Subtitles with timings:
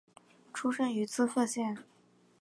[0.51, 1.77] 出身于滋贺县。